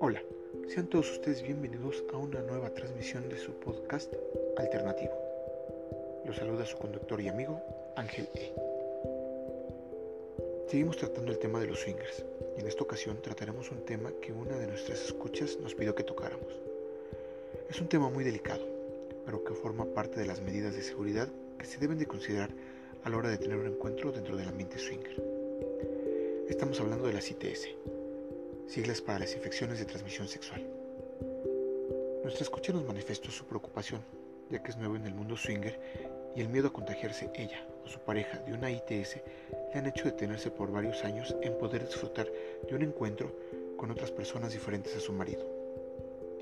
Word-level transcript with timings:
Hola, 0.00 0.20
sean 0.66 0.88
todos 0.88 1.12
ustedes 1.12 1.40
bienvenidos 1.40 2.02
a 2.12 2.16
una 2.16 2.40
nueva 2.42 2.70
transmisión 2.70 3.28
de 3.28 3.38
su 3.38 3.52
podcast 3.52 4.12
alternativo. 4.56 5.12
Los 6.26 6.34
saluda 6.36 6.66
su 6.66 6.76
conductor 6.78 7.20
y 7.20 7.28
amigo 7.28 7.60
Ángel 7.94 8.28
E. 8.34 8.52
Seguimos 10.66 10.96
tratando 10.96 11.30
el 11.30 11.38
tema 11.38 11.60
de 11.60 11.68
los 11.68 11.78
swingers 11.78 12.24
y 12.56 12.60
en 12.60 12.66
esta 12.66 12.82
ocasión 12.82 13.22
trataremos 13.22 13.70
un 13.70 13.84
tema 13.84 14.10
que 14.20 14.32
una 14.32 14.56
de 14.56 14.66
nuestras 14.66 15.00
escuchas 15.04 15.58
nos 15.60 15.76
pidió 15.76 15.94
que 15.94 16.02
tocáramos. 16.02 16.60
Es 17.70 17.80
un 17.80 17.88
tema 17.88 18.10
muy 18.10 18.24
delicado, 18.24 18.66
pero 19.24 19.44
que 19.44 19.54
forma 19.54 19.84
parte 19.84 20.18
de 20.18 20.26
las 20.26 20.40
medidas 20.40 20.74
de 20.74 20.82
seguridad 20.82 21.28
que 21.56 21.66
se 21.66 21.78
deben 21.78 21.98
de 21.98 22.06
considerar 22.06 22.50
a 23.04 23.10
la 23.10 23.18
hora 23.18 23.28
de 23.28 23.36
tener 23.36 23.58
un 23.58 23.66
encuentro 23.66 24.10
dentro 24.10 24.34
del 24.34 24.48
ambiente 24.48 24.78
swinger. 24.78 25.22
Estamos 26.48 26.80
hablando 26.80 27.06
de 27.06 27.12
las 27.12 27.30
ITS, 27.30 27.68
siglas 28.66 29.02
para 29.02 29.18
las 29.18 29.34
infecciones 29.34 29.78
de 29.78 29.84
transmisión 29.84 30.26
sexual. 30.26 30.66
Nuestra 32.22 32.44
escucha 32.44 32.72
nos 32.72 32.86
manifestó 32.86 33.30
su 33.30 33.44
preocupación, 33.44 34.00
ya 34.48 34.62
que 34.62 34.70
es 34.70 34.78
nuevo 34.78 34.96
en 34.96 35.04
el 35.04 35.14
mundo 35.14 35.36
swinger 35.36 35.78
y 36.34 36.40
el 36.40 36.48
miedo 36.48 36.68
a 36.68 36.72
contagiarse 36.72 37.30
ella 37.34 37.66
o 37.84 37.88
su 37.88 38.00
pareja 38.00 38.38
de 38.38 38.54
una 38.54 38.70
ITS 38.70 39.16
le 39.72 39.78
han 39.78 39.86
hecho 39.86 40.04
detenerse 40.04 40.50
por 40.50 40.72
varios 40.72 41.04
años 41.04 41.36
en 41.42 41.58
poder 41.58 41.84
disfrutar 41.86 42.26
de 42.66 42.74
un 42.74 42.82
encuentro 42.82 43.30
con 43.76 43.90
otras 43.90 44.10
personas 44.12 44.54
diferentes 44.54 44.96
a 44.96 45.00
su 45.00 45.12
marido. 45.12 45.44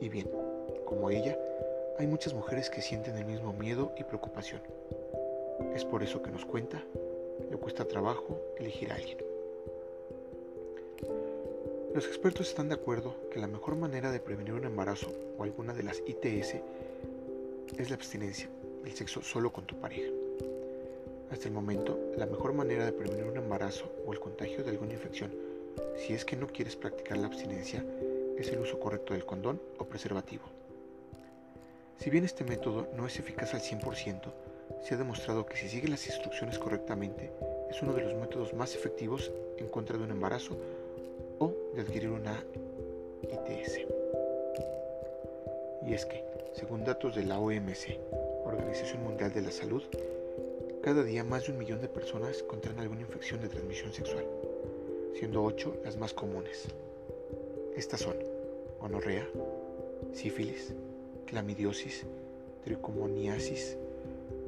Y 0.01 0.09
bien, 0.09 0.31
como 0.84 1.11
ella, 1.11 1.37
hay 1.98 2.06
muchas 2.06 2.34
mujeres 2.34 2.70
que 2.70 2.83
sienten 2.83 3.17
el 3.17 3.25
mismo 3.25 3.53
miedo 3.53 3.92
y 3.98 4.05
preocupación. 4.05 4.61
Es 5.74 5.84
por 5.84 6.02
eso 6.02 6.23
que 6.23 6.30
nos 6.30 6.45
cuenta, 6.45 6.83
le 7.51 7.56
cuesta 7.56 7.87
trabajo 7.87 8.41
elegir 8.59 8.92
a 8.92 8.97
alguien. 8.97 9.19
Los 11.95 12.06
expertos 12.06 12.48
están 12.48 12.69
de 12.69 12.75
acuerdo 12.75 13.14
que 13.31 13.39
la 13.39 13.47
mejor 13.47 13.77
manera 13.77 14.11
de 14.11 14.20
prevenir 14.20 14.55
un 14.55 14.64
embarazo 14.64 15.12
o 15.36 15.42
alguna 15.42 15.75
de 15.75 15.83
las 15.83 16.03
ITS 16.06 16.56
es 17.77 17.91
la 17.91 17.97
abstinencia, 17.97 18.48
el 18.84 18.92
sexo 18.92 19.23
solo 19.23 19.53
con 19.53 19.67
tu 19.67 19.77
pareja. 19.77 20.11
Hasta 21.30 21.48
el 21.48 21.55
momento, 21.55 21.98
la 22.17 22.27
mejor 22.27 22.53
manera 22.53 22.84
de 22.84 22.92
prevenir 22.92 23.25
un 23.25 23.36
embarazo 23.36 23.91
o 24.06 24.12
el 24.12 24.20
contagio 24.20 24.64
de 24.64 24.70
alguna 24.70 24.95
infección, 24.95 25.33
si 25.97 26.14
es 26.14 26.25
que 26.25 26.36
no 26.36 26.47
quieres 26.47 26.77
practicar 26.77 27.19
la 27.19 27.27
abstinencia, 27.27 27.84
es 28.39 28.48
el 28.48 28.61
uso 28.61 28.78
correcto 28.78 29.14
del 29.14 29.25
condón 29.25 29.61
o 29.78 29.84
preservativo. 29.84 30.45
Si 31.98 32.11
bien 32.11 32.25
este 32.25 32.45
método 32.45 32.89
no 32.97 33.06
es 33.06 33.19
eficaz 33.19 33.55
al 33.55 33.61
100%, 33.61 34.33
se 34.81 34.95
ha 34.95 34.98
demostrado 34.98 35.47
que 35.47 35.56
si 35.56 35.69
sigue 35.69 35.89
las 35.89 36.06
instrucciones 36.06 36.59
correctamente, 36.59 37.31
es 37.70 37.83
uno 37.83 37.92
de 37.92 38.03
los 38.03 38.15
métodos 38.15 38.55
más 38.55 38.75
efectivos 38.75 39.31
en 39.59 39.69
contra 39.69 39.97
de 39.97 40.05
un 40.05 40.11
embarazo 40.11 40.56
o 41.39 41.53
de 41.75 41.83
adquirir 41.83 42.11
una 42.11 42.45
ITS. 43.23 43.81
Y 45.87 45.95
es 45.95 46.06
que, 46.06 46.25
según 46.55 46.84
datos 46.84 47.14
de 47.14 47.25
la 47.25 47.39
OMC, 47.39 47.98
Organización 48.45 49.03
Mundial 49.03 49.33
de 49.33 49.42
la 49.42 49.51
Salud, 49.51 49.83
cada 50.83 51.03
día 51.03 51.25
más 51.25 51.47
de 51.47 51.53
un 51.53 51.59
millón 51.59 51.81
de 51.81 51.89
personas 51.89 52.42
contraen 52.42 52.81
alguna 52.81 53.03
infección 53.03 53.41
de 53.41 53.48
transmisión 53.48 53.92
sexual, 53.92 54.25
siendo 55.14 55.42
ocho 55.42 55.77
las 55.84 55.97
más 55.97 56.12
comunes. 56.12 56.67
Estas 57.77 58.01
son 58.01 58.17
gonorrea, 58.81 59.29
sífilis, 60.12 60.75
clamidiosis, 61.27 62.05
tricomoniasis, 62.64 63.77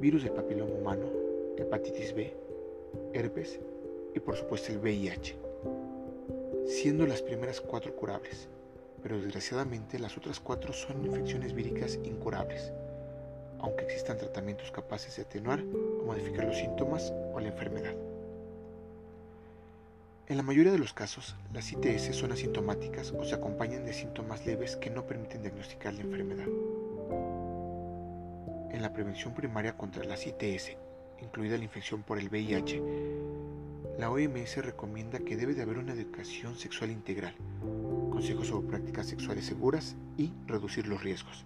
virus 0.05 0.23
del 0.23 0.33
papiloma 0.33 0.71
humano, 0.71 1.07
hepatitis 1.57 2.13
B, 2.13 2.31
herpes 3.13 3.59
y 4.13 4.19
por 4.19 4.35
supuesto 4.35 4.71
el 4.71 4.77
VIH, 4.77 5.35
siendo 6.67 7.07
las 7.07 7.23
primeras 7.23 7.59
cuatro 7.59 7.95
curables, 7.95 8.47
pero 9.01 9.19
desgraciadamente 9.19 9.97
las 9.97 10.15
otras 10.15 10.39
cuatro 10.39 10.73
son 10.73 11.03
infecciones 11.03 11.53
víricas 11.55 11.97
incurables, 12.03 12.71
aunque 13.57 13.85
existan 13.85 14.19
tratamientos 14.19 14.69
capaces 14.69 15.15
de 15.15 15.23
atenuar 15.23 15.63
o 15.63 16.05
modificar 16.05 16.45
los 16.45 16.57
síntomas 16.57 17.11
o 17.33 17.39
la 17.39 17.47
enfermedad. 17.47 17.95
En 20.27 20.37
la 20.37 20.43
mayoría 20.43 20.71
de 20.71 20.77
los 20.77 20.93
casos, 20.93 21.35
las 21.51 21.71
ITS 21.71 22.15
son 22.15 22.31
asintomáticas 22.31 23.11
o 23.11 23.23
se 23.23 23.33
acompañan 23.33 23.85
de 23.85 23.93
síntomas 23.93 24.45
leves 24.45 24.75
que 24.75 24.91
no 24.91 25.07
permiten 25.07 25.41
diagnosticar 25.41 25.95
la 25.95 26.01
enfermedad. 26.01 26.45
En 28.75 28.81
la 28.81 28.91
prevención 28.91 29.33
primaria 29.33 29.77
contra 29.77 30.03
las 30.03 30.27
ITS, 30.27 30.75
incluida 31.21 31.57
la 31.57 31.63
infección 31.63 32.03
por 32.03 32.19
el 32.19 32.27
VIH, 32.27 32.81
la 33.97 34.11
OMS 34.11 34.57
recomienda 34.57 35.19
que 35.19 35.37
debe 35.37 35.53
de 35.53 35.61
haber 35.61 35.77
una 35.77 35.93
educación 35.93 36.57
sexual 36.57 36.91
integral, 36.91 37.33
consejos 38.11 38.47
sobre 38.47 38.67
prácticas 38.67 39.07
sexuales 39.07 39.45
seguras 39.45 39.95
y 40.17 40.33
reducir 40.45 40.87
los 40.87 41.01
riesgos. 41.01 41.45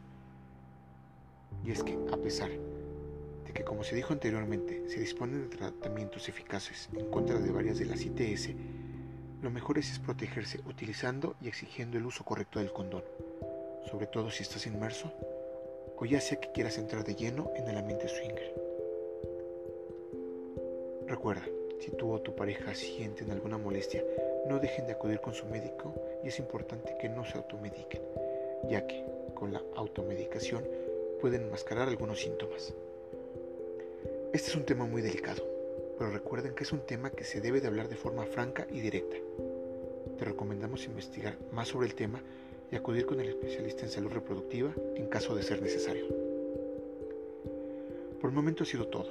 Y 1.63 1.69
es 1.69 1.83
que, 1.83 1.99
a 2.11 2.17
pesar 2.17 2.49
que, 3.53 3.63
como 3.63 3.83
se 3.83 3.95
dijo 3.95 4.11
anteriormente, 4.11 4.89
se 4.89 4.99
disponen 4.99 5.43
de 5.43 5.55
tratamientos 5.55 6.29
eficaces 6.29 6.89
en 6.93 7.11
contra 7.11 7.37
de 7.37 7.51
varias 7.51 7.77
de 7.77 7.85
las 7.85 8.01
ITS, 8.01 8.55
lo 9.43 9.51
mejor 9.51 9.77
es, 9.77 9.99
protegerse 9.99 10.61
utilizando 10.65 11.35
y 11.43 11.47
exigiendo 11.47 11.99
el 11.99 12.07
uso 12.07 12.25
correcto 12.25 12.57
del 12.57 12.73
condón, 12.73 13.03
sobre 13.87 14.07
todo 14.07 14.31
si 14.31 14.41
estás 14.41 14.65
inmerso 14.65 15.13
o 15.99 16.05
ya 16.05 16.21
sea 16.21 16.39
que 16.39 16.51
quieras 16.51 16.77
entrar 16.77 17.03
de 17.03 17.15
lleno 17.15 17.51
en 17.55 17.67
el 17.67 17.77
ambiente 17.77 18.07
swinger. 18.07 18.53
Recuerda, 21.07 21.45
si 21.79 21.91
tú 21.91 22.11
o 22.11 22.21
tu 22.21 22.35
pareja 22.35 22.73
sienten 22.73 23.31
alguna 23.31 23.57
molestia, 23.57 24.03
no 24.47 24.59
dejen 24.59 24.85
de 24.85 24.93
acudir 24.93 25.19
con 25.19 25.33
su 25.33 25.45
médico 25.45 25.93
y 26.23 26.29
es 26.29 26.39
importante 26.39 26.95
que 26.99 27.09
no 27.09 27.25
se 27.25 27.37
automediquen, 27.37 28.01
ya 28.69 28.87
que 28.87 29.05
con 29.33 29.51
la 29.51 29.61
automedicación 29.75 30.65
pueden 31.19 31.43
enmascarar 31.43 31.89
algunos 31.89 32.21
síntomas. 32.21 32.73
Este 34.31 34.49
es 34.49 34.55
un 34.55 34.65
tema 34.65 34.85
muy 34.85 35.01
delicado, 35.01 35.43
pero 35.97 36.11
recuerden 36.11 36.53
que 36.53 36.63
es 36.63 36.71
un 36.71 36.81
tema 36.81 37.09
que 37.09 37.25
se 37.25 37.41
debe 37.41 37.59
de 37.59 37.67
hablar 37.67 37.89
de 37.89 37.95
forma 37.95 38.25
franca 38.25 38.65
y 38.71 38.79
directa. 38.79 39.17
Te 40.17 40.25
recomendamos 40.25 40.85
investigar 40.85 41.37
más 41.51 41.67
sobre 41.69 41.87
el 41.87 41.95
tema 41.95 42.21
y 42.71 42.75
acudir 42.75 43.05
con 43.05 43.19
el 43.19 43.29
especialista 43.29 43.83
en 43.83 43.89
salud 43.89 44.11
reproductiva 44.11 44.73
en 44.95 45.07
caso 45.07 45.35
de 45.35 45.43
ser 45.43 45.61
necesario. 45.61 46.05
Por 48.19 48.29
el 48.29 48.35
momento 48.35 48.63
ha 48.63 48.65
sido 48.65 48.87
todo. 48.87 49.07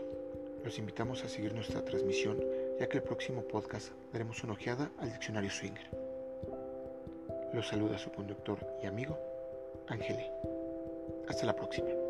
Los 0.65 0.79
invitamos 0.79 1.25
a 1.25 1.29
seguir 1.29 1.55
nuestra 1.55 1.85
transmisión 1.85 2.39
ya 2.79 2.89
que 2.89 2.99
el 2.99 3.03
próximo 3.03 3.43
podcast 3.43 3.89
daremos 4.13 4.43
una 4.45 4.53
ojeada 4.53 4.91
al 4.99 5.13
diccionario 5.13 5.51
Swinger. 5.51 5.89
Los 7.53 7.69
saluda 7.69 7.99
su 7.99 8.11
conductor 8.13 8.59
y 8.83 8.87
amigo, 8.87 9.19
Ángel. 9.89 10.19
Hasta 11.29 11.47
la 11.47 11.57
próxima. 11.57 12.08